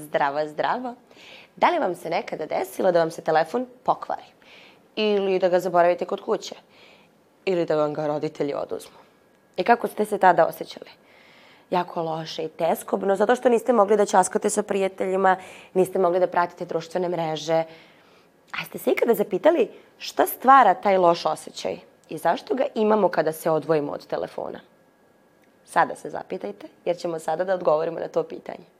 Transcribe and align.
Zdravo, 0.00 0.46
zdravo. 0.48 0.94
Da 1.56 1.70
li 1.70 1.78
vam 1.78 1.94
se 1.94 2.10
nekada 2.10 2.46
desilo 2.46 2.92
da 2.92 2.98
vam 2.98 3.10
se 3.10 3.22
telefon 3.22 3.66
pokvari? 3.84 4.22
Ili 4.96 5.38
da 5.38 5.48
ga 5.48 5.60
zaboravite 5.60 6.04
kod 6.04 6.20
kuće? 6.20 6.54
Ili 7.44 7.66
da 7.66 7.76
vam 7.76 7.94
ga 7.94 8.06
roditelji 8.06 8.54
oduzmu? 8.54 8.98
I 9.56 9.64
kako 9.64 9.88
ste 9.88 10.04
se 10.04 10.18
tada 10.18 10.46
osjećali? 10.46 10.90
Jako 11.70 12.02
loše 12.02 12.44
i 12.44 12.48
teskobno, 12.48 13.16
zato 13.16 13.36
što 13.36 13.48
niste 13.48 13.72
mogli 13.72 13.96
da 13.96 14.06
ćaskate 14.06 14.50
sa 14.50 14.62
prijateljima, 14.62 15.36
niste 15.74 15.98
mogli 15.98 16.20
da 16.20 16.26
pratite 16.26 16.64
društvene 16.64 17.08
mreže. 17.08 17.64
A 18.52 18.64
ste 18.64 18.78
se 18.78 18.90
ikada 18.90 19.14
zapitali 19.14 19.70
šta 19.98 20.26
stvara 20.26 20.74
taj 20.74 20.98
loš 20.98 21.26
osjećaj 21.26 21.78
i 22.08 22.18
zašto 22.18 22.54
ga 22.54 22.64
imamo 22.74 23.08
kada 23.08 23.32
se 23.32 23.50
odvojimo 23.50 23.92
od 23.92 24.06
telefona? 24.06 24.60
Sada 25.64 25.94
se 25.94 26.10
zapitajte, 26.10 26.66
jer 26.84 26.96
ćemo 26.96 27.18
sada 27.18 27.44
da 27.44 27.54
odgovorimo 27.54 28.00
na 28.00 28.08
to 28.08 28.22
pitanje. 28.22 28.79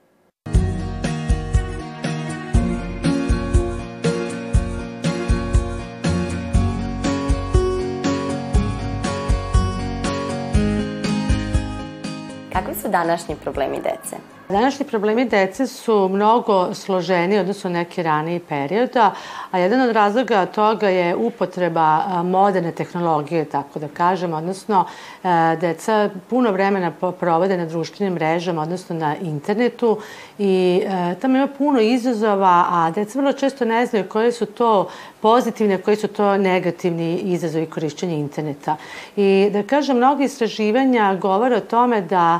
Su 12.82 12.88
današnji 12.88 13.36
problemi 13.36 13.76
dece? 13.76 14.16
Današnji 14.50 14.86
problemi 14.86 15.24
dece 15.24 15.66
su 15.66 16.08
mnogo 16.08 16.74
složeniji 16.74 17.38
odnosno 17.38 17.70
neki 17.70 18.02
raniji 18.02 18.40
perioda, 18.40 19.14
a 19.50 19.58
jedan 19.58 19.80
od 19.80 19.90
razloga 19.90 20.46
toga 20.46 20.88
je 20.88 21.16
upotreba 21.16 22.22
moderne 22.24 22.72
tehnologije, 22.72 23.44
tako 23.44 23.78
da 23.78 23.88
kažem, 23.88 24.34
odnosno 24.34 24.84
a, 25.22 25.56
deca 25.56 26.10
puno 26.30 26.52
vremena 26.52 26.92
provode 27.20 27.56
na 27.56 27.66
društvenim 27.66 28.14
mrežama, 28.14 28.62
odnosno 28.62 28.96
na 28.96 29.16
internetu 29.16 29.98
i 30.38 30.82
a, 30.88 31.14
tamo 31.20 31.36
ima 31.36 31.48
puno 31.58 31.80
izazova, 31.80 32.66
a 32.70 32.90
deca 32.94 33.18
vrlo 33.18 33.32
često 33.32 33.64
ne 33.64 33.86
znaju 33.86 34.08
koje 34.08 34.32
su 34.32 34.46
to 34.46 34.88
pozitivne, 35.20 35.78
koji 35.78 35.96
su 35.96 36.08
to 36.08 36.36
negativni 36.36 37.18
izazovi 37.18 37.66
korišćenja 37.66 38.14
interneta. 38.14 38.76
I 39.16 39.50
da 39.52 39.62
kažem, 39.62 39.96
mnogi 39.96 40.24
istraživanja 40.24 41.14
govore 41.14 41.56
o 41.56 41.60
tome 41.60 42.00
da 42.00 42.38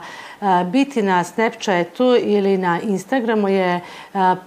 biti 0.67 1.03
na 1.03 1.25
Snapchatu 1.25 2.17
ili 2.21 2.59
na 2.59 2.81
Instagramu 2.81 3.49
je 3.49 3.81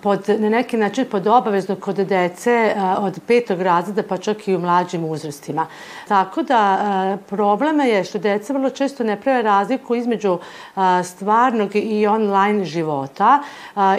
pod, 0.01 0.29
na 0.39 0.49
neki 0.49 0.77
način 0.77 1.05
pod 1.11 1.27
obavezno 1.27 1.75
kod 1.75 1.95
dece 1.95 2.75
od 2.97 3.19
petog 3.27 3.61
razreda 3.61 4.03
pa 4.09 4.17
čak 4.17 4.47
i 4.47 4.55
u 4.55 4.59
mlađim 4.59 5.05
uzrastima. 5.05 5.67
Tako 6.07 6.43
da 6.43 6.57
a, 6.57 7.17
problema 7.29 7.83
je 7.83 8.03
što 8.03 8.19
deca 8.19 8.53
vrlo 8.53 8.69
često 8.69 9.03
ne 9.03 9.21
prave 9.21 9.41
razliku 9.41 9.95
između 9.95 10.37
stvarnog 11.03 11.75
i 11.75 12.07
online 12.07 12.65
života 12.65 13.43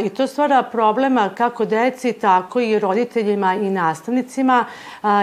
i 0.05 0.09
to 0.09 0.27
stvara 0.27 0.63
problema 0.63 1.29
kako 1.29 1.65
deci, 1.65 2.13
tako 2.13 2.61
i 2.61 2.79
roditeljima 2.79 3.55
i 3.55 3.71
nastavnicima, 3.71 4.65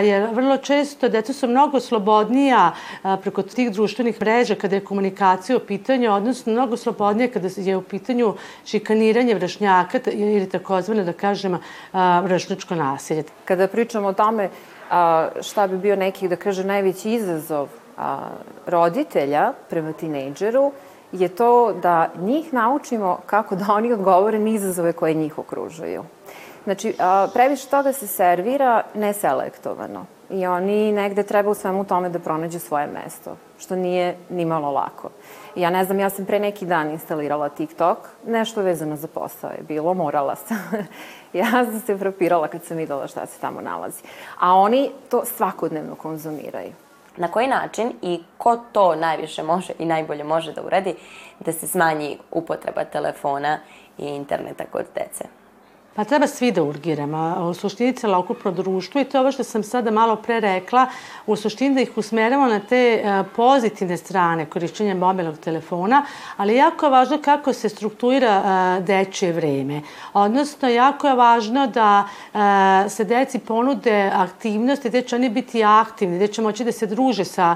jer 0.03 0.30
vrlo 0.33 0.57
često 0.57 1.09
deca 1.09 1.34
su 1.34 1.47
mnogo 1.47 1.79
slobodnija 1.79 2.72
preko 3.22 3.41
tih 3.41 3.72
društvenih 3.72 4.22
mreža 4.22 4.56
kada 4.56 4.75
je 4.75 4.85
komunikacija 4.85 5.57
u 5.57 5.59
pitanju, 5.59 6.12
odnosno 6.12 6.60
mnogo 6.61 6.77
slobodnije 6.77 7.31
kada 7.31 7.47
je 7.57 7.77
u 7.77 7.81
pitanju 7.81 8.33
šikaniranje 8.66 9.35
vršnjaka 9.35 9.99
ili 10.11 10.49
takozvano, 10.49 11.03
da 11.03 11.13
kažem, 11.13 11.57
vršničko 12.23 12.75
nasilje. 12.75 13.23
Kada 13.45 13.67
pričamo 13.67 14.07
o 14.07 14.13
tome 14.13 14.49
šta 15.41 15.67
bi 15.67 15.77
bio 15.77 15.95
neki, 15.95 16.29
da 16.29 16.35
kaže, 16.35 16.63
najveći 16.63 17.16
izazov 17.17 17.67
roditelja 18.67 19.53
prema 19.69 19.94
tinejdžeru, 19.94 20.72
je 21.11 21.27
to 21.27 21.73
da 21.73 22.11
njih 22.22 22.53
naučimo 22.53 23.17
kako 23.25 23.55
da 23.55 23.73
oni 23.73 23.93
odgovore 23.93 24.39
na 24.39 24.49
izazove 24.49 24.93
koje 24.93 25.13
njih 25.13 25.38
okružuju. 25.38 26.03
Znači, 26.63 26.93
previše 27.33 27.67
toga 27.67 27.93
se 27.93 28.07
servira 28.07 28.83
neselektovano 28.93 30.05
i 30.29 30.45
oni 30.45 30.91
negde 30.91 31.23
treba 31.23 31.49
u 31.49 31.55
svemu 31.55 31.85
tome 31.85 32.09
da 32.09 32.19
pronađu 32.19 32.59
svoje 32.59 32.88
mesto, 32.88 33.35
što 33.59 33.75
nije 33.75 34.16
ni 34.29 34.45
malo 34.45 34.72
lako. 34.72 35.09
Ja 35.56 35.69
ne 35.69 35.85
znam, 35.85 36.00
ja 36.00 36.09
sam 36.09 36.25
pre 36.25 36.39
neki 36.39 36.66
dan 36.66 36.91
instalirala 36.91 37.50
TikTok, 37.50 37.97
nešto 38.25 38.62
vezano 38.62 38.95
za 38.95 39.07
posao 39.07 39.50
je 39.51 39.63
bilo, 39.67 39.94
morala 39.94 40.35
sam. 40.35 40.57
ja 41.34 41.51
sam 41.51 41.79
se 41.85 41.97
frapirala 41.97 42.47
kad 42.47 42.63
sam 42.63 42.78
videla 42.78 43.07
šta 43.07 43.25
se 43.25 43.39
tamo 43.39 43.61
nalazi. 43.61 44.03
A 44.40 44.53
oni 44.56 44.91
to 45.09 45.25
svakodnevno 45.25 45.95
konzumiraju. 45.95 46.72
Na 47.17 47.28
koji 47.28 47.47
način 47.47 47.94
i 48.01 48.23
ko 48.38 48.57
to 48.72 48.95
najviše 48.95 49.44
može 49.44 49.73
i 49.79 49.85
najbolje 49.85 50.23
može 50.23 50.53
da 50.53 50.61
uradi 50.61 50.95
da 51.40 51.51
se 51.51 51.67
smanji 51.67 52.17
upotreba 52.31 52.84
telefona 52.84 53.59
i 53.97 54.06
interneta 54.06 54.63
kod 54.72 54.85
dece? 54.95 55.41
Pa 55.96 56.03
treba 56.03 56.28
svi 56.28 56.52
da 56.52 56.63
urgiramo. 56.63 57.50
U 57.50 57.53
suštini 57.53 57.94
celokupno 57.94 58.52
društvo 58.52 59.02
i 59.02 59.06
to 59.06 59.18
je 59.18 59.22
ovo 59.22 59.31
što 59.31 59.44
sam 59.44 59.63
sada 59.63 59.91
malo 59.91 60.16
pre 60.16 60.40
rekla, 60.40 60.85
u 61.28 61.35
suštini 61.35 61.75
da 61.75 61.81
ih 61.81 61.97
usmeramo 61.97 62.46
na 62.47 62.59
te 62.59 62.75
e, 62.75 63.24
pozitivne 63.35 63.97
strane 63.97 64.46
korišćenja 64.46 64.96
mobilnog 64.96 65.38
telefona, 65.38 66.06
ali 66.38 66.56
jako 66.56 66.85
je 66.85 66.90
važno 66.91 67.18
kako 67.22 67.53
se 67.53 67.69
strukturira 67.69 68.44
e, 68.78 68.81
dečje 68.81 69.34
vreme. 69.34 69.81
Odnosno, 70.13 70.69
jako 70.69 71.07
je 71.07 71.16
važno 71.16 71.68
da 71.68 72.08
e, 72.34 72.90
se 72.90 73.03
deci 73.03 73.40
ponude 73.40 74.12
aktivnosti 74.13 74.90
gde 74.90 75.02
će 75.02 75.16
oni 75.16 75.29
biti 75.29 75.63
aktivni, 75.63 76.16
gde 76.16 76.28
će 76.28 76.41
moći 76.41 76.63
da 76.63 76.72
se 76.72 76.85
druže 76.85 77.25
sa 77.25 77.56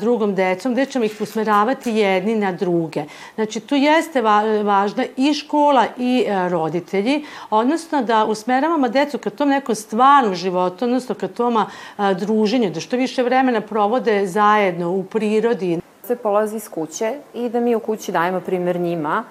drugom 0.00 0.34
decom, 0.34 0.72
gde 0.72 0.86
ćemo 0.86 1.04
ih 1.04 1.16
usmeravati 1.20 1.90
jedni 1.90 2.34
na 2.34 2.52
druge. 2.52 3.04
Znači, 3.34 3.60
tu 3.60 3.74
jeste 3.74 4.22
va- 4.22 4.62
važna 4.62 5.04
i 5.16 5.34
škola 5.34 5.86
i 5.96 6.24
roditelji, 6.50 7.24
odnosno 7.52 8.02
da 8.02 8.24
usmeravamo 8.24 8.88
decu 8.88 9.18
ka 9.18 9.30
tom 9.30 9.48
nekom 9.48 9.74
stvarnom 9.74 10.34
životu, 10.34 10.84
odnosno 10.84 11.14
ka 11.14 11.28
tom 11.28 11.56
a, 11.56 12.14
druženju, 12.14 12.70
da 12.70 12.80
što 12.80 12.96
više 12.96 13.22
vremena 13.22 13.60
provode 13.60 14.26
zajedno 14.26 14.90
u 14.90 15.04
prirodi. 15.04 15.80
Sve 16.02 16.16
polazi 16.16 16.56
iz 16.56 16.68
kuće 16.68 17.14
i 17.34 17.48
da 17.48 17.60
mi 17.60 17.74
u 17.74 17.80
kući 17.80 18.12
dajemo 18.12 18.40
primer 18.40 18.80
njima 18.80 19.24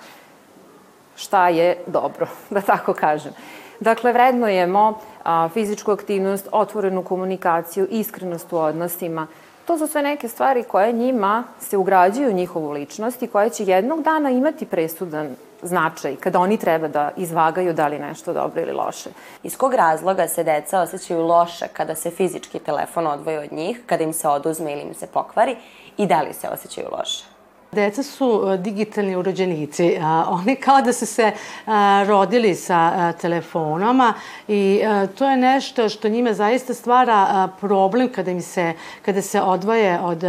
šta 1.15 1.49
je 1.49 1.77
dobro, 1.87 2.27
da 2.49 2.61
tako 2.61 2.93
kažem. 2.93 3.33
Dakle, 3.79 4.13
vrednujemo 4.13 4.99
a, 5.23 5.49
fizičku 5.53 5.91
aktivnost, 5.91 6.47
otvorenu 6.51 7.03
komunikaciju, 7.03 7.87
iskrenost 7.89 8.53
u 8.53 8.57
odnosima. 8.57 9.27
To 9.65 9.77
su 9.77 9.87
sve 9.87 10.01
neke 10.01 10.27
stvari 10.27 10.63
koje 10.63 10.93
njima 10.93 11.43
se 11.59 11.77
ugrađuju 11.77 12.29
u 12.29 12.33
njihovu 12.33 12.71
ličnost 12.71 13.23
i 13.23 13.27
koje 13.27 13.49
će 13.49 13.63
jednog 13.63 14.03
dana 14.03 14.29
imati 14.29 14.65
presudan 14.65 15.35
značaj 15.63 16.15
kada 16.15 16.39
oni 16.39 16.57
treba 16.57 16.87
da 16.87 17.11
izvagaju 17.17 17.73
da 17.73 17.87
li 17.87 17.99
nešto 17.99 18.33
dobro 18.33 18.61
ili 18.61 18.71
loše. 18.71 19.09
Iz 19.43 19.57
kog 19.57 19.73
razloga 19.73 20.27
se 20.27 20.43
deca 20.43 20.81
osjećaju 20.81 21.25
loše 21.25 21.67
kada 21.73 21.95
se 21.95 22.11
fizički 22.11 22.59
telefon 22.59 23.07
odvoji 23.07 23.37
od 23.37 23.51
njih, 23.51 23.81
kada 23.85 24.03
im 24.03 24.13
se 24.13 24.27
oduzme 24.27 24.71
ili 24.71 24.81
im 24.81 24.93
se 24.93 25.07
pokvari 25.07 25.55
i 25.97 26.05
da 26.05 26.21
li 26.21 26.33
se 26.33 26.49
osjećaju 26.49 26.87
loše? 26.91 27.30
Deca 27.71 28.03
su 28.03 28.43
e, 28.53 28.57
digitalni 28.57 29.15
urođenici. 29.15 29.97
Oni 30.27 30.55
kao 30.55 30.81
da 30.81 30.93
su 30.93 31.05
se 31.05 31.31
a, 31.65 32.03
rodili 32.07 32.55
sa 32.55 32.75
a, 32.75 33.13
telefonama 33.21 34.13
i 34.47 34.81
to 35.17 35.29
je 35.29 35.37
nešto 35.37 35.89
što 35.89 36.09
njima 36.09 36.33
zaista 36.33 36.73
stvara 36.73 37.49
problem 37.59 38.09
kada 38.15 38.31
im 38.31 38.41
se 38.41 38.73
kada 39.01 39.21
se 39.21 39.41
odvoje 39.41 39.99
od 39.99 40.23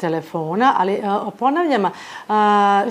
telefona, 0.00 0.74
ali 0.78 1.02
ponavljam, 1.38 1.90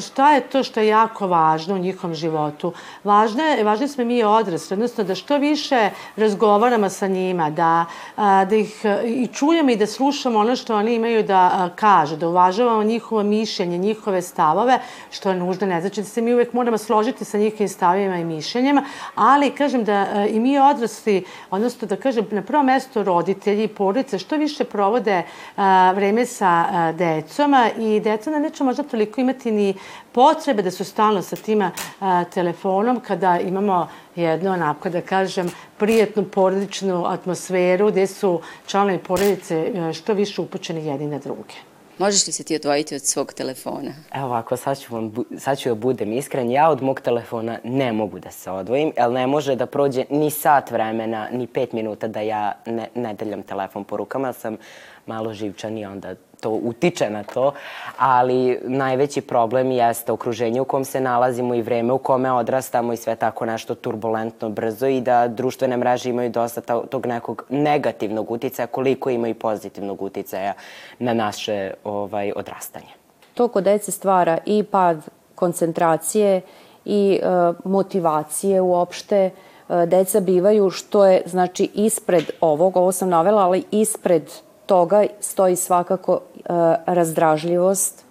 šta 0.01 0.31
je 0.31 0.42
to 0.42 0.63
što 0.63 0.80
je 0.80 0.88
jako 0.88 1.27
važno 1.27 1.75
u 1.75 1.77
njihovom 1.77 2.16
životu? 2.16 2.74
Važno 3.04 3.44
je, 3.44 3.63
važni 3.63 3.88
smo 3.88 4.04
mi 4.04 4.24
odrasli, 4.24 4.74
odnosno 4.74 5.04
da 5.04 5.16
što 5.16 5.38
više 5.38 5.89
razgovaramo 6.16 6.89
sa 6.89 7.07
njima, 7.07 7.50
da, 7.50 7.86
da 8.18 8.56
ih 8.56 8.86
i 9.06 9.27
čujemo 9.27 9.72
i 9.72 9.75
da 9.75 9.88
slušamo 9.88 10.39
ono 10.39 10.56
što 10.56 10.75
oni 10.75 10.95
imaju 10.95 11.24
da 11.24 11.69
kažu, 11.75 12.16
da 12.16 12.27
uvažavamo 12.27 12.83
njihovo 12.83 13.24
mišljenje, 13.24 13.77
njihovo 13.77 13.93
njihove 13.94 14.22
stavove, 14.22 14.80
što 15.12 15.30
je 15.30 15.36
nužno, 15.36 15.68
ne 15.68 15.81
znači 15.81 16.01
da 16.01 16.07
se 16.07 16.22
mi 16.22 16.34
uvek 16.34 16.54
moramo 16.54 16.78
složiti 16.78 17.25
sa 17.25 17.38
njihovim 17.38 17.69
stavima 17.69 18.18
i 18.18 18.25
mišljenjima, 18.25 18.84
ali 19.16 19.51
kažem 19.51 19.84
da 19.84 19.94
e, 19.94 20.28
i 20.30 20.40
mi 20.40 20.60
odrasli, 20.60 21.24
odnosno 21.51 21.88
da 21.88 21.95
kažem 21.95 22.28
na 22.31 22.42
prvo 22.42 22.63
mesto 22.63 23.04
roditelji 23.04 23.63
i 23.63 23.68
porodice 23.68 24.19
što 24.19 24.38
više 24.38 24.63
provode 24.63 25.24
a, 25.56 25.92
vreme 25.95 26.25
sa 26.25 26.66
a, 26.72 26.92
decom 26.92 27.54
i 27.78 28.00
deca 28.00 28.31
na 28.31 28.40
neće 28.40 28.63
možda 28.63 28.84
toliko 28.84 29.22
imati 29.22 29.51
ni 29.51 29.74
potrebe 30.12 30.62
da 30.62 30.72
su 30.72 30.84
stalno 30.84 31.22
sa 31.22 31.36
tima 31.36 31.72
a, 32.00 32.24
telefonom 32.24 33.00
kada 33.00 33.39
imamo 33.39 33.88
jednu, 34.16 34.51
onako 34.51 34.89
da 34.89 35.01
kažem, 35.01 35.51
prijetnu 35.78 36.24
porodičnu 36.24 37.06
atmosferu 37.06 37.92
gde 37.92 38.07
su 38.07 38.39
članovi 38.68 38.98
porodice 38.98 39.72
a, 39.75 39.94
što 39.94 40.13
više 40.13 40.42
upućeni 40.42 40.86
jedni 40.86 41.07
na 41.07 41.19
druge. 41.19 41.73
Možeš 42.03 42.27
li 42.27 42.33
se 42.33 42.44
ti 42.44 42.55
odvojiti 42.55 42.95
od 42.95 43.01
svog 43.01 43.33
telefona? 43.33 43.91
Evo 44.13 44.25
ovako, 44.25 44.57
sad 44.57 44.79
ću, 44.79 44.94
vam, 44.94 45.13
sad 45.38 45.57
ću 45.57 45.69
da 45.69 45.75
budem 45.75 46.13
iskren, 46.13 46.51
ja 46.51 46.69
od 46.69 46.81
mog 46.81 47.01
telefona 47.01 47.59
ne 47.63 47.94
mogu 47.94 48.19
da 48.19 48.31
se 48.31 48.51
odvojim, 48.51 48.91
jer 48.97 49.11
ne 49.11 49.27
može 49.27 49.55
da 49.55 49.65
prođe 49.65 50.05
ni 50.09 50.29
sat 50.29 50.71
vremena, 50.71 51.27
ni 51.31 51.47
pet 51.47 51.73
minuta 51.73 52.07
da 52.07 52.21
ja 52.21 52.53
ne, 52.65 52.88
ne 52.95 53.13
deljam 53.13 53.44
telefon 53.44 53.83
po 53.83 53.97
rukama, 53.97 54.33
sam 54.33 54.57
malo 55.05 55.33
živčan 55.33 55.77
i 55.77 55.85
onda 55.85 56.15
to 56.44 56.50
utiče 56.50 57.09
na 57.09 57.23
to, 57.23 57.53
ali 57.97 58.59
najveći 58.63 59.21
problem 59.21 59.71
jeste 59.71 60.11
okruženje 60.11 60.61
u 60.61 60.65
kom 60.65 60.85
se 60.85 61.01
nalazimo 61.01 61.55
i 61.55 61.61
vreme 61.61 61.94
u 61.94 61.97
kome 61.97 62.31
odrastamo 62.31 62.94
i 62.94 62.97
sve 62.97 63.15
tako 63.15 63.45
nešto 63.45 63.75
turbulentno, 63.75 64.50
brzo 64.50 64.88
i 64.88 65.01
da 65.01 65.27
društvene 65.27 65.77
mreže 65.77 66.09
imaju 66.09 66.29
dosta 66.29 66.61
to- 66.61 66.85
tog 66.89 67.05
nekog 67.05 67.45
negativnog 67.50 68.31
uticaja 68.31 68.67
koliko 68.67 69.09
ima 69.09 69.27
i 69.27 69.33
pozitivnog 69.33 70.01
uticaja 70.01 70.53
na 71.00 71.13
naše 71.13 71.71
ovaj, 71.83 72.31
odrastanje. 72.35 72.94
To 73.33 73.47
kod 73.47 73.63
dece 73.63 73.91
stvara 73.91 74.38
i 74.45 74.63
pad 74.63 74.97
koncentracije 75.35 76.41
i 76.85 77.19
e, 77.23 77.27
motivacije 77.65 78.61
uopšte. 78.61 79.29
E, 79.69 79.85
deca 79.85 80.19
bivaju 80.19 80.69
što 80.69 81.05
je 81.05 81.21
znači 81.25 81.69
ispred 81.73 82.23
ovog, 82.41 82.77
ovo 82.77 82.91
sam 82.91 83.09
navela, 83.09 83.41
ali 83.41 83.63
ispred 83.71 84.23
toga 84.65 85.06
stoji 85.19 85.56
svakako 85.56 86.19
e, 86.36 86.42
razdražljivost, 86.86 88.04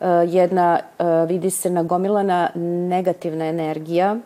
e, 0.00 0.06
jedna 0.08 0.78
e, 0.78 1.04
vidi 1.28 1.50
se 1.50 1.70
nagomilana 1.70 2.50
negativna 2.88 3.46
energija 3.46 4.16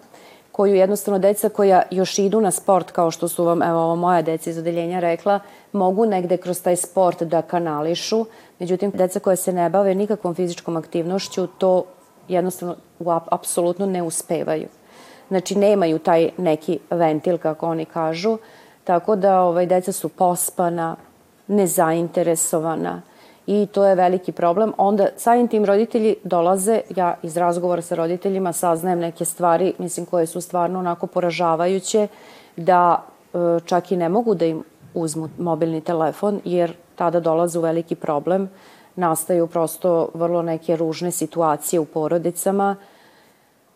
koju 0.52 0.74
jednostavno 0.74 1.18
deca 1.18 1.48
koja 1.48 1.82
još 1.90 2.18
idu 2.18 2.40
na 2.40 2.50
sport, 2.50 2.90
kao 2.90 3.10
što 3.10 3.28
su 3.28 3.44
vam, 3.44 3.62
evo, 3.62 3.80
ovo 3.80 3.96
moja 3.96 4.22
deca 4.22 4.50
iz 4.50 4.58
odeljenja 4.58 5.00
rekla, 5.00 5.40
mogu 5.72 6.06
negde 6.06 6.36
kroz 6.36 6.62
taj 6.62 6.76
sport 6.76 7.22
da 7.22 7.42
kanališu. 7.42 8.26
Međutim, 8.58 8.90
deca 8.94 9.20
koja 9.20 9.36
se 9.36 9.52
ne 9.52 9.70
bave 9.70 9.94
nikakvom 9.94 10.34
fizičkom 10.34 10.76
aktivnošću, 10.76 11.46
to 11.46 11.84
jednostavno 12.28 12.76
apsolutno 13.30 13.86
ne 13.86 14.02
uspevaju. 14.02 14.68
Znači, 15.28 15.58
nemaju 15.58 15.98
taj 15.98 16.30
neki 16.36 16.78
ventil, 16.90 17.38
kako 17.38 17.66
oni 17.66 17.84
kažu, 17.84 18.38
tako 18.84 19.16
da 19.16 19.40
ovaj, 19.40 19.66
deca 19.66 19.92
su 19.92 20.08
pospana, 20.08 20.96
nezainteresovana 21.50 23.02
i 23.46 23.66
to 23.72 23.84
je 23.84 23.94
veliki 23.94 24.32
problem. 24.32 24.72
Onda 24.76 25.08
samim 25.16 25.48
tim 25.48 25.64
roditelji 25.64 26.14
dolaze, 26.24 26.80
ja 26.96 27.16
iz 27.22 27.36
razgovora 27.36 27.82
sa 27.82 27.94
roditeljima 27.94 28.52
saznajem 28.52 28.98
neke 28.98 29.24
stvari, 29.24 29.72
mislim 29.78 30.06
koje 30.06 30.26
su 30.26 30.40
stvarno 30.40 30.78
onako 30.78 31.06
poražavajuće, 31.06 32.08
da 32.56 33.02
e, 33.34 33.38
čak 33.64 33.92
i 33.92 33.96
ne 33.96 34.08
mogu 34.08 34.34
da 34.34 34.46
im 34.46 34.64
uzmu 34.94 35.28
mobilni 35.38 35.80
telefon, 35.80 36.40
jer 36.44 36.72
tada 36.96 37.20
dolaze 37.20 37.58
u 37.58 37.62
veliki 37.62 37.94
problem. 37.94 38.50
Nastaju 38.96 39.46
prosto 39.46 40.08
vrlo 40.14 40.42
neke 40.42 40.76
ružne 40.76 41.10
situacije 41.10 41.80
u 41.80 41.84
porodicama, 41.84 42.76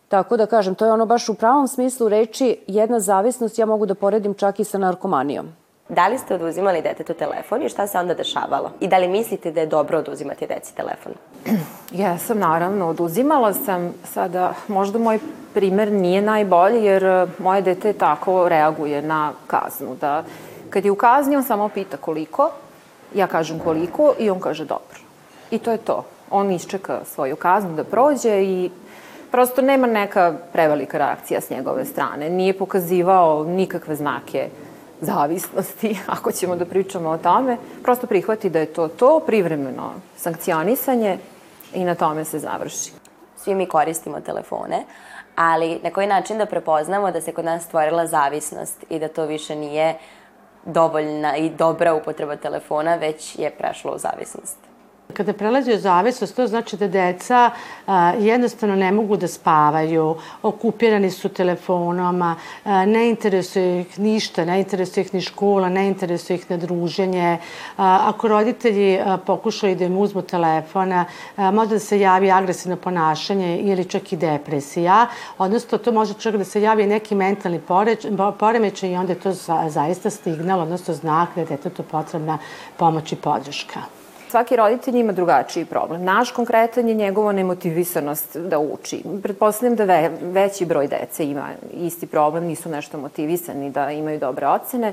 Tako 0.08 0.36
da 0.36 0.46
kažem, 0.46 0.74
to 0.74 0.86
je 0.86 0.92
ono 0.92 1.06
baš 1.06 1.28
u 1.28 1.34
pravom 1.34 1.68
smislu 1.68 2.08
reči 2.08 2.58
jedna 2.66 3.00
zavisnost, 3.00 3.58
ja 3.58 3.66
mogu 3.66 3.86
da 3.86 3.94
poredim 3.94 4.34
čak 4.34 4.60
i 4.60 4.64
sa 4.64 4.78
narkomanijom. 4.78 5.48
Da 5.88 6.08
li 6.08 6.18
ste 6.18 6.34
oduzimali 6.34 6.82
detetu 6.82 7.14
telefon 7.14 7.62
i 7.62 7.68
šta 7.68 7.86
se 7.86 7.98
onda 7.98 8.14
dešavalo? 8.14 8.70
I 8.80 8.88
da 8.88 8.98
li 8.98 9.08
mislite 9.08 9.52
da 9.52 9.60
je 9.60 9.66
dobro 9.66 9.98
oduzimati 9.98 10.46
deci 10.46 10.74
telefon? 10.74 11.12
Jesam, 12.02 12.38
naravno, 12.38 12.88
oduzimala 12.88 13.52
sam. 13.52 13.92
Sada, 14.04 14.54
možda 14.68 14.98
moj 14.98 15.18
primer 15.54 15.92
nije 15.92 16.22
najbolji, 16.22 16.84
jer 16.84 17.04
e, 17.04 17.26
moje 17.38 17.62
dete 17.62 17.92
tako 17.92 18.48
reaguje 18.48 19.02
na 19.02 19.32
kaznu. 19.46 19.96
Da 20.00 20.24
kad 20.70 20.84
je 20.84 20.90
u 20.90 20.96
kazni, 20.96 21.36
on 21.36 21.42
samo 21.42 21.68
pita 21.68 21.96
koliko, 21.96 22.50
ja 23.14 23.26
kažem 23.26 23.58
koliko 23.58 24.14
i 24.18 24.30
on 24.30 24.40
kaže 24.40 24.64
dobro. 24.64 24.98
I 25.50 25.58
to 25.58 25.72
je 25.72 25.78
to. 25.78 26.04
On 26.30 26.50
isčeka 26.50 27.00
svoju 27.04 27.36
kaznu 27.36 27.76
da 27.76 27.84
prođe 27.84 28.42
i 28.42 28.70
prosto 29.30 29.62
nema 29.62 29.86
neka 29.86 30.34
prevelika 30.52 30.98
reakcija 30.98 31.40
s 31.40 31.50
njegove 31.50 31.84
strane. 31.84 32.30
Nije 32.30 32.58
pokazivao 32.58 33.44
nikakve 33.44 33.96
znake 33.96 34.48
zavisnosti, 35.00 35.98
ako 36.16 36.32
ćemo 36.32 36.56
da 36.56 36.64
pričamo 36.64 37.10
o 37.10 37.18
tome. 37.18 37.56
Prosto 37.82 38.06
prihvati 38.06 38.50
da 38.50 38.58
je 38.58 38.66
to 38.66 38.88
to, 38.88 39.20
privremeno 39.26 39.92
sankcionisanje 40.16 41.18
i 41.74 41.84
na 41.84 41.94
tome 41.94 42.24
se 42.24 42.38
završi. 42.38 42.92
Svi 43.36 43.54
mi 43.54 43.66
koristimo 43.66 44.20
telefone, 44.20 44.84
ali 45.36 45.80
na 45.82 45.90
koji 45.90 46.06
način 46.06 46.38
da 46.38 46.46
prepoznamo 46.46 47.10
da 47.10 47.20
se 47.20 47.32
kod 47.32 47.44
nas 47.44 47.64
stvorila 47.64 48.06
zavisnost 48.06 48.84
i 48.90 48.98
da 48.98 49.08
to 49.08 49.26
više 49.26 49.56
nije 49.56 49.98
dovoljna 50.64 51.36
i 51.36 51.50
dobra 51.50 51.94
upotreba 51.94 52.36
telefona, 52.36 52.94
već 52.94 53.38
je 53.38 53.50
prešlo 53.50 53.94
u 53.94 53.98
zavisnost. 53.98 54.73
Kada 55.12 55.32
prelazi 55.32 55.74
u 55.74 55.78
zavisnost, 55.78 56.36
to 56.36 56.46
znači 56.46 56.76
da 56.76 56.88
deca 56.88 57.50
a, 57.86 58.12
jednostavno 58.18 58.76
ne 58.76 58.92
mogu 58.92 59.16
da 59.16 59.28
spavaju, 59.28 60.16
okupirani 60.42 61.10
su 61.10 61.28
telefonom, 61.28 62.22
a, 62.22 62.34
ne 62.86 63.10
interesuje 63.10 63.80
ih 63.80 63.98
ništa, 63.98 64.44
ne 64.44 64.58
interesuje 64.58 65.04
ih 65.04 65.14
ni 65.14 65.20
škola, 65.20 65.68
ne 65.68 65.86
interesuje 65.86 66.36
ih 66.36 66.50
na 66.50 66.56
druženje. 66.56 67.38
A, 67.76 68.00
ako 68.08 68.28
roditelji 68.28 68.98
a, 68.98 69.16
pokušaju 69.16 69.76
da 69.76 69.84
im 69.84 69.98
uzmu 69.98 70.22
telefon, 70.22 70.92
a, 70.92 71.04
može 71.36 71.70
da 71.70 71.78
se 71.78 72.00
javi 72.00 72.30
agresivno 72.30 72.76
ponašanje 72.76 73.58
ili 73.58 73.84
čak 73.84 74.12
i 74.12 74.16
depresija, 74.16 75.06
odnosno 75.38 75.78
to 75.78 75.92
može 75.92 76.14
čak 76.14 76.36
da 76.36 76.44
se 76.44 76.62
javi 76.62 76.86
neki 76.86 77.14
mentalni 77.14 77.60
poremećaj 78.38 78.90
i 78.90 78.96
onda 78.96 79.12
je 79.12 79.20
to 79.20 79.32
za, 79.32 79.64
zaista 79.68 80.10
signal, 80.10 80.60
odnosno 80.60 80.94
znak 80.94 81.28
da 81.34 81.40
je 81.40 81.46
detetu 81.46 81.82
potrebna 81.82 82.38
pomoć 82.76 83.12
i 83.12 83.16
podrška 83.16 84.03
svaki 84.34 84.56
roditelj 84.56 84.96
ima 84.98 85.12
drugačiji 85.12 85.64
problem. 85.64 86.04
Naš 86.04 86.30
konkretan 86.30 86.88
je 86.88 86.94
njegova 86.94 87.32
nemotivisanost 87.32 88.36
da 88.36 88.58
uči. 88.58 89.02
Pretpostavljam 89.22 89.76
da 89.76 89.84
ve, 89.84 90.10
veći 90.22 90.66
broj 90.66 90.88
dece 90.88 91.26
ima 91.26 91.48
isti 91.72 92.06
problem, 92.06 92.44
nisu 92.44 92.68
nešto 92.68 92.98
motivisani 92.98 93.70
da 93.70 93.90
imaju 93.90 94.18
dobre 94.18 94.46
ocene, 94.46 94.92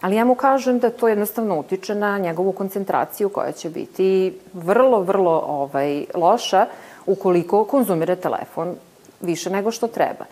ali 0.00 0.16
ja 0.16 0.24
mu 0.24 0.34
kažem 0.34 0.78
da 0.78 0.90
to 0.90 1.08
jednostavno 1.08 1.58
utiče 1.58 1.94
na 1.94 2.18
njegovu 2.18 2.52
koncentraciju 2.52 3.28
koja 3.28 3.52
će 3.52 3.70
biti 3.70 4.38
vrlo, 4.52 5.00
vrlo 5.00 5.42
ovaj, 5.46 6.04
loša 6.14 6.66
ukoliko 7.06 7.64
konzumira 7.64 8.16
telefon 8.16 8.74
više 9.20 9.50
nego 9.50 9.70
što 9.70 9.86
treba. 9.88 10.24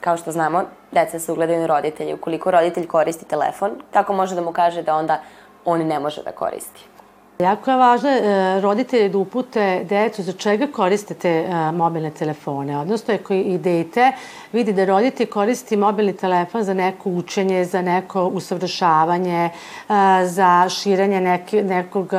Kao 0.00 0.16
što 0.16 0.32
znamo, 0.32 0.64
deca 0.92 1.18
se 1.18 1.32
ugledaju 1.32 1.60
na 1.60 1.66
roditelje. 1.66 2.14
Ukoliko 2.14 2.50
roditelj 2.50 2.86
koristi 2.86 3.24
telefon, 3.24 3.70
kako 3.92 4.12
može 4.12 4.34
da 4.34 4.40
mu 4.40 4.52
kaže 4.52 4.82
da 4.82 4.96
onda 4.96 5.20
on 5.64 5.86
ne 5.86 6.00
može 6.00 6.22
da 6.22 6.32
koristi? 6.32 6.93
Jako 7.38 7.70
je 7.70 7.76
važno 7.76 8.10
e, 8.10 8.60
roditelji 8.60 9.08
da 9.08 9.18
upute 9.18 9.84
decu 9.88 10.22
za 10.22 10.32
čega 10.32 10.66
koriste 10.66 11.14
te 11.14 11.28
e, 11.28 11.72
mobilne 11.72 12.10
telefone. 12.10 12.78
Odnosno, 12.78 13.14
ako 13.14 13.34
i 13.34 13.58
dete 13.58 14.12
vidi 14.52 14.72
da 14.72 14.84
roditelj 14.84 15.26
koristi 15.26 15.76
mobilni 15.76 16.12
telefon 16.16 16.62
za 16.62 16.74
neko 16.74 17.10
učenje, 17.10 17.64
za 17.64 17.82
neko 17.82 18.26
usavršavanje, 18.26 19.44
e, 19.44 19.50
za 20.26 20.68
širenje 20.68 21.20
neki, 21.20 21.62
nekog, 21.62 22.14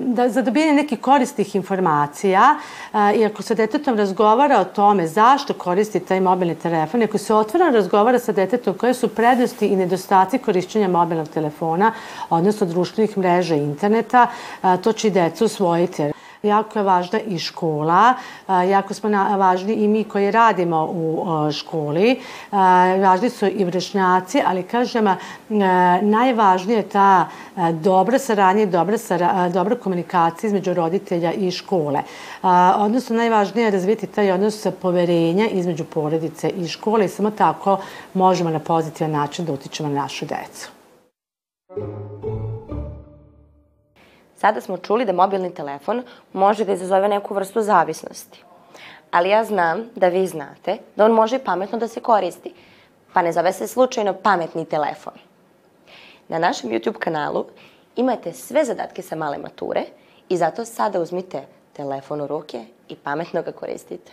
da, 0.00 0.28
za 0.28 0.42
dobijanje 0.42 0.72
nekih 0.72 1.00
koristih 1.00 1.54
informacija 1.54 2.56
i 3.16 3.24
ako 3.24 3.42
se 3.42 3.54
detetom 3.54 3.96
razgovara 3.96 4.60
o 4.60 4.64
tome 4.64 5.06
zašto 5.06 5.54
koristi 5.54 6.00
taj 6.00 6.20
mobilni 6.20 6.54
telefon, 6.54 7.02
ako 7.02 7.18
se 7.18 7.34
otvoreno 7.34 7.70
razgovara 7.70 8.18
sa 8.18 8.32
detetom 8.32 8.74
koje 8.74 8.94
su 8.94 9.08
prednosti 9.08 9.66
i 9.66 9.76
nedostaci 9.76 10.38
korišćenja 10.38 10.88
mobilnog 10.88 11.28
telefona, 11.28 11.92
odnosno 12.30 12.66
društvenih 12.66 13.18
mreža 13.18 13.54
i 13.54 13.62
to 14.82 14.92
će 14.92 15.08
i 15.08 15.10
deca 15.10 15.44
usvojiti. 15.44 16.10
Jako 16.44 16.78
je 16.78 16.82
važna 16.82 17.20
i 17.20 17.38
škola, 17.38 18.14
jako 18.48 18.94
smo 18.94 19.08
važni 19.36 19.72
i 19.72 19.88
mi 19.88 20.04
koji 20.04 20.30
radimo 20.30 20.84
u 20.84 21.26
školi, 21.52 22.20
važni 23.00 23.30
su 23.30 23.46
i 23.46 23.64
vršnjaci, 23.64 24.42
ali 24.46 24.62
kažem, 24.62 25.16
najvažnije 26.02 26.76
je 26.76 26.88
ta 26.88 27.28
dobra 27.72 28.18
saradnja 28.18 28.62
i 28.62 28.66
dobra, 28.66 28.98
sara, 28.98 29.48
dobra 29.48 29.76
komunikacija 29.76 30.48
između 30.48 30.74
roditelja 30.74 31.32
i 31.32 31.50
škole. 31.50 32.02
Odnosno, 32.76 33.16
najvažnije 33.16 33.64
je 33.64 33.70
razviti 33.70 34.06
taj 34.06 34.32
odnos 34.32 34.66
poverenja 34.82 35.48
između 35.48 35.84
porodice 35.84 36.48
i 36.48 36.68
škole 36.68 37.04
i 37.04 37.08
samo 37.08 37.30
tako 37.30 37.78
možemo 38.14 38.50
na 38.50 38.58
pozitivan 38.58 39.10
način 39.10 39.44
da 39.44 39.52
utičemo 39.52 39.88
na 39.88 40.02
našu 40.02 40.26
decu. 40.26 40.68
Sada 44.44 44.60
smo 44.60 44.76
čuli 44.76 45.04
da 45.04 45.12
mobilni 45.12 45.54
telefon 45.54 46.02
može 46.32 46.64
da 46.64 46.72
izazove 46.72 47.08
neku 47.08 47.34
vrstu 47.34 47.62
zavisnosti. 47.62 48.42
Ali 49.10 49.28
ja 49.28 49.44
znam 49.44 49.86
da 49.94 50.08
vi 50.08 50.26
znate 50.26 50.76
da 50.96 51.04
on 51.04 51.12
može 51.12 51.36
i 51.36 51.44
pametno 51.44 51.78
da 51.78 51.88
se 51.88 52.00
koristi. 52.00 52.52
Pa 53.12 53.22
ne 53.22 53.32
zove 53.32 53.52
se 53.52 53.66
slučajno 53.66 54.12
pametni 54.12 54.64
telefon. 54.64 55.12
Na 56.28 56.38
našem 56.38 56.70
YouTube 56.70 56.98
kanalu 56.98 57.46
imate 57.96 58.32
sve 58.32 58.64
zadatke 58.64 59.02
sa 59.02 59.16
male 59.16 59.38
mature 59.38 59.84
i 60.28 60.36
zato 60.36 60.64
sada 60.64 61.00
uzmite 61.00 61.42
telefon 61.72 62.20
u 62.20 62.26
ruke 62.26 62.64
i 62.88 62.96
pametno 62.96 63.42
ga 63.42 63.52
koristite. 63.52 64.12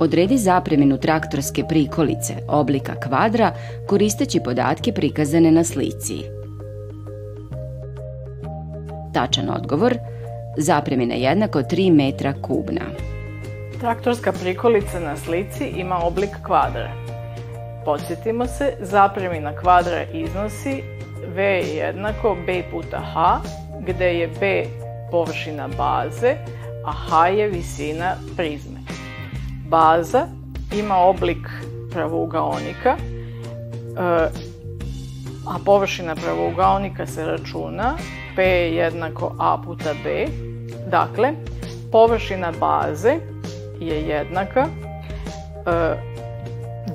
Odredi 0.00 0.38
zapreminu 0.38 0.98
traktorske 0.98 1.64
prikolice 1.68 2.34
oblika 2.48 2.94
kvadra 3.00 3.52
koristeći 3.86 4.40
podatke 4.40 4.92
prikazane 4.92 5.52
na 5.52 5.64
slici. 5.64 6.14
Tačan 9.14 9.50
odgovor– 9.50 9.98
Zapremina 10.58 11.14
jednako 11.14 11.58
3 11.58 11.92
metra 11.92 12.34
kubna. 12.42 12.80
Traktorska 13.80 14.32
prikolica 14.32 15.00
na 15.00 15.16
slici 15.16 15.64
ima 15.64 15.98
oblik 16.04 16.30
kvadra. 16.46 16.90
Podsjetimo 17.84 18.46
se, 18.46 18.72
zapremina 18.80 19.56
kvadra 19.56 20.02
iznosi 20.02 20.82
V 21.34 21.42
je 21.42 21.76
jednako 21.76 22.36
B 22.46 22.62
puta 22.70 23.00
H, 23.14 23.40
gde 23.86 24.18
je 24.18 24.28
B 24.40 24.64
površina 25.10 25.68
baze, 25.68 26.34
a 26.84 26.92
H 26.92 27.28
je 27.28 27.48
visina 27.48 28.14
prizme. 28.36 28.75
Baza 29.68 30.26
ima 30.72 30.96
oblik 30.96 31.48
pravougaonika, 31.92 32.96
e, 32.96 32.98
a 35.46 35.58
površina 35.64 36.14
pravougaonika 36.14 37.06
se 37.06 37.24
računa 37.24 37.94
P 38.36 38.42
je 38.42 38.74
jednako 38.74 39.34
A 39.38 39.58
puta 39.64 39.94
B. 40.04 40.26
Dakle, 40.90 41.32
površina 41.92 42.52
baze 42.60 43.14
je 43.80 44.08
jednaka 44.08 44.66
e, 45.66 45.96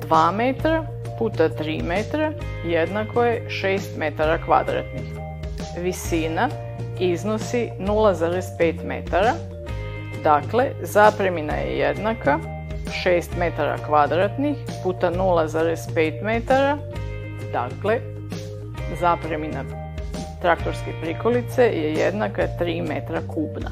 2 0.08 0.32
metra 0.32 0.86
puta 1.18 1.48
3 1.48 1.82
metra 1.82 2.32
jednako 2.64 3.24
je 3.24 3.46
6 3.48 3.80
metara 3.98 4.38
kvadratnih. 4.44 5.02
Visina 5.78 6.48
iznosi 7.00 7.70
0,5 7.80 8.84
metara. 8.84 9.34
Dakle, 10.24 10.70
zapremina 10.82 11.54
je 11.54 11.78
jednaka 11.78 12.38
6 12.92 13.38
metara 13.38 13.78
kvadratnih 13.86 14.56
puta 14.82 15.10
0,5 15.10 16.24
metara. 16.24 16.78
Dakle, 17.52 18.00
zapremina 19.00 19.64
traktorske 20.42 20.92
prikolice 21.02 21.62
je 21.62 21.92
jednaka 21.92 22.42
3 22.60 22.88
metra 22.88 23.20
kubna. 23.20 23.70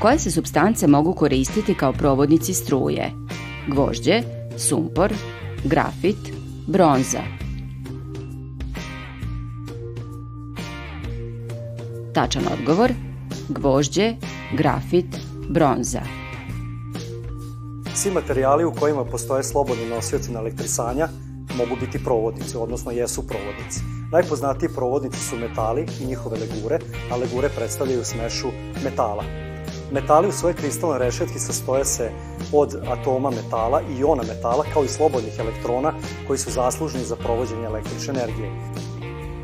Koje 0.00 0.18
se 0.18 0.30
substance 0.30 0.86
mogu 0.86 1.14
koristiti 1.14 1.74
kao 1.74 1.92
provodnici 1.92 2.54
struje? 2.54 3.10
Gvožđe, 3.66 4.22
sumpor, 4.56 5.12
grafit, 5.64 6.32
bronza. 6.66 7.20
Tačan 12.14 12.42
odgovor 12.52 12.90
gvožđe, 13.48 14.14
grafit, 14.52 15.16
bronza. 15.48 16.19
Svi 18.02 18.10
materijali 18.10 18.64
u 18.64 18.72
kojima 18.72 19.04
postoje 19.04 19.42
slobodni 19.42 19.86
nosioci 19.88 20.32
na 20.32 20.38
elektrisanja 20.38 21.08
mogu 21.56 21.76
biti 21.80 22.04
provodnici, 22.04 22.56
odnosno 22.56 22.90
jesu 22.90 23.22
provodnici. 23.26 23.80
Najpoznatiji 24.12 24.68
provodnici 24.68 25.18
su 25.18 25.36
metali 25.36 25.86
i 26.00 26.06
njihove 26.06 26.36
legure, 26.38 26.78
a 27.12 27.16
legure 27.16 27.48
predstavljaju 27.48 28.04
smešu 28.04 28.48
metala. 28.84 29.24
Metali 29.92 30.28
u 30.28 30.32
svojoj 30.32 30.54
kristalnoj 30.54 30.98
rešetki 30.98 31.38
sastoje 31.38 31.84
se 31.84 32.10
od 32.52 32.74
atoma 32.88 33.30
metala 33.30 33.80
i 33.80 33.98
iona 33.98 34.22
metala, 34.22 34.64
kao 34.74 34.84
i 34.84 34.88
slobodnih 34.88 35.38
elektrona 35.38 35.92
koji 36.26 36.38
su 36.38 36.50
zaslužni 36.50 37.04
za 37.04 37.16
provođenje 37.16 37.64
električne 37.64 38.14
energije. 38.14 38.50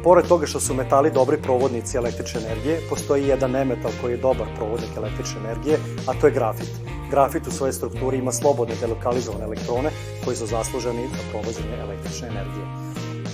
Pored 0.04 0.26
toga 0.26 0.46
što 0.46 0.60
su 0.60 0.74
metali 0.74 1.10
dobri 1.10 1.42
provodnici 1.42 1.96
električne 1.96 2.40
energije, 2.40 2.80
postoji 2.88 3.28
jedan 3.28 3.50
nemetal 3.50 3.90
koji 4.00 4.12
je 4.12 4.24
dobar 4.28 4.46
provodnik 4.56 4.96
električne 4.96 5.40
energije, 5.44 5.78
a 6.06 6.20
to 6.20 6.26
je 6.26 6.32
grafit. 6.32 6.85
Grafit 7.10 7.46
u 7.46 7.50
svojoj 7.50 7.72
strukturi 7.72 8.18
ima 8.18 8.32
slobodne 8.32 8.74
delokalizovane 8.80 9.44
elektrone 9.44 9.90
koji 10.24 10.36
su 10.36 10.46
zasluženi 10.46 11.08
za 11.08 11.22
provođenje 11.30 11.76
električne 11.80 12.28
energije. 12.28 12.66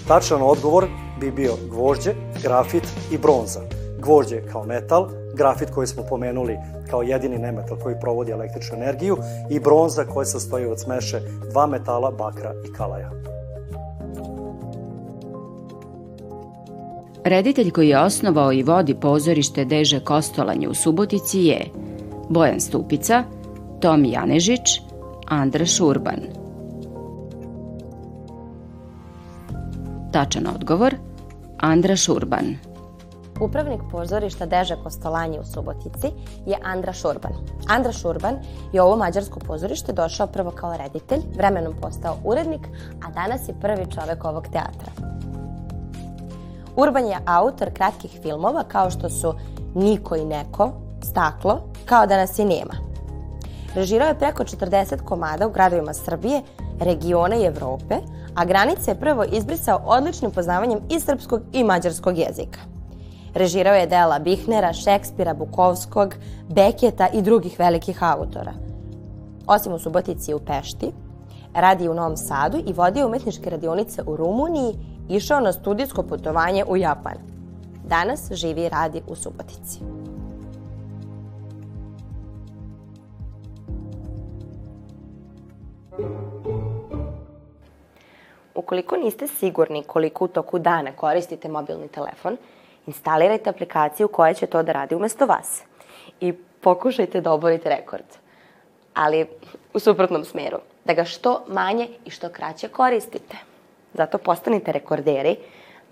Tačan 0.08 0.42
odgovor 0.42 0.86
bi 1.20 1.30
bio 1.30 1.52
gvožđe, 1.70 2.14
grafit 2.42 2.84
i 3.12 3.18
bronza. 3.18 3.60
Gvožđe 3.98 4.42
kao 4.52 4.64
metal, 4.64 5.08
grafit 5.34 5.70
koji 5.70 5.86
smo 5.86 6.02
pomenuli 6.08 6.56
kao 6.90 7.02
jedini 7.02 7.38
nemetal 7.38 7.78
koji 7.82 8.00
provodi 8.00 8.32
električnu 8.32 8.76
energiju 8.76 9.16
i 9.50 9.60
bronza 9.60 10.04
koja 10.04 10.24
se 10.24 10.32
sastoji 10.32 10.66
od 10.66 10.80
smeše 10.80 11.20
dva 11.50 11.66
metala, 11.66 12.10
bakra 12.10 12.52
i 12.68 12.72
kalaja. 12.72 13.10
Reditelj 17.24 17.70
koji 17.70 17.88
je 17.88 18.00
osnovao 18.00 18.52
i 18.52 18.62
vodi 18.62 18.94
pozorište 18.94 19.64
Deže 19.64 20.00
Kostolanje 20.00 20.68
u 20.68 20.74
Subotici 20.74 21.40
je 21.40 21.66
Bojan 22.28 22.60
Stupica, 22.60 23.24
Tomi 23.82 24.10
Janežić, 24.12 24.82
Andra 25.28 25.66
Šurban. 25.66 26.20
Tačan 30.12 30.46
odgovor– 30.54 30.94
Andra 31.72 31.96
Šurban. 31.96 32.56
Upravnik 33.40 33.80
pozorišta 33.90 34.46
Deže 34.46 34.76
Kostolanje 34.82 35.40
u 35.40 35.44
Subotici 35.44 36.06
je 36.46 36.58
Andra 36.62 36.92
Šurban. 36.92 37.32
Andra 37.68 37.92
Šurban 37.92 38.36
je 38.72 38.82
ovo 38.82 38.96
mađarsko 38.96 39.40
pozorište 39.40 39.92
došao 39.92 40.26
prvo 40.26 40.50
kao 40.50 40.76
reditelj, 40.76 41.20
vremenom 41.36 41.74
postao 41.80 42.16
urednik, 42.24 42.66
a 43.06 43.10
danas 43.10 43.48
je 43.48 43.60
prvi 43.60 43.86
čovek 43.94 44.24
ovog 44.24 44.44
teatra. 44.44 44.92
Urban 46.76 47.06
je 47.06 47.18
autor 47.26 47.70
kratkih 47.74 48.18
filmova 48.22 48.64
kao 48.64 48.90
što 48.90 49.10
su 49.10 49.34
Niko 49.74 50.16
i 50.16 50.24
neko, 50.24 50.72
Staklo, 51.10 51.60
kao 51.84 52.06
da 52.06 52.16
nas 52.16 52.38
i 52.38 52.44
nema. 52.44 52.91
Režirao 53.74 54.08
je 54.08 54.18
preko 54.18 54.44
40 54.44 55.04
komada 55.04 55.46
u 55.46 55.50
gradovima 55.50 55.94
Srbije, 55.94 56.42
regiona 56.80 57.36
i 57.36 57.44
Evrope, 57.44 57.94
a 58.34 58.44
granice 58.44 58.90
je 58.90 59.00
prvo 59.00 59.24
izbrisao 59.24 59.80
odličnim 59.84 60.30
poznavanjem 60.30 60.80
i 60.90 61.00
srpskog 61.00 61.42
i 61.52 61.64
mađarskog 61.64 62.18
jezika. 62.18 62.60
Režirao 63.34 63.74
je 63.74 63.86
dela 63.86 64.18
Bihnera, 64.18 64.72
Šekspira, 64.72 65.34
Bukovskog, 65.34 66.14
Beketa 66.48 67.08
i 67.14 67.22
drugih 67.22 67.58
velikih 67.58 68.02
autora. 68.02 68.52
Osim 69.46 69.72
u 69.72 69.78
Subotici 69.78 70.30
i 70.30 70.34
u 70.34 70.38
Pešti, 70.38 70.92
radi 71.54 71.88
u 71.88 71.94
Novom 71.94 72.16
Sadu 72.16 72.58
i 72.66 72.72
vodio 72.72 73.06
umetničke 73.06 73.50
radionice 73.50 74.02
u 74.06 74.16
Rumuniji, 74.16 74.74
išao 75.08 75.40
na 75.40 75.52
studijsko 75.52 76.02
putovanje 76.02 76.64
u 76.64 76.76
Japan. 76.76 77.14
Danas 77.84 78.32
živi 78.32 78.62
i 78.62 78.68
radi 78.68 79.02
u 79.06 79.14
Subotici. 79.14 79.80
Ukoliko 88.62 88.96
niste 88.96 89.26
sigurni 89.26 89.82
koliko 89.82 90.24
u 90.24 90.28
toku 90.28 90.58
dana 90.58 90.92
koristite 90.92 91.48
mobilni 91.48 91.88
telefon, 91.88 92.36
instalirajte 92.86 93.50
aplikaciju 93.50 94.08
koja 94.08 94.34
će 94.34 94.46
to 94.46 94.62
da 94.62 94.72
radi 94.72 94.94
umesto 94.94 95.26
vas 95.26 95.62
i 96.20 96.32
pokušajte 96.60 97.20
da 97.20 97.32
oborite 97.32 97.68
rekord. 97.68 98.04
Ali 98.94 99.26
u 99.74 99.78
suprotnom 99.78 100.24
smeru, 100.24 100.58
da 100.84 100.94
ga 100.94 101.04
što 101.04 101.44
manje 101.48 101.88
i 102.04 102.10
što 102.10 102.28
kraće 102.28 102.68
koristite. 102.68 103.36
Zato 103.94 104.18
postanite 104.18 104.72
rekorderi, 104.72 105.36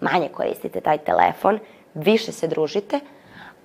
manje 0.00 0.28
koristite 0.28 0.80
taj 0.80 0.98
telefon, 0.98 1.58
više 1.94 2.32
se 2.32 2.48
družite, 2.48 3.00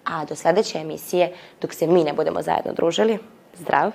a 0.03 0.25
do 0.25 0.35
sledeće 0.35 0.79
emisije, 0.79 1.33
dok 1.61 1.73
se 1.73 1.87
mi 1.87 2.03
ne 2.03 2.13
budemo 2.13 2.41
zajedno 2.41 2.73
družili, 2.73 3.19
zdrav! 3.53 3.91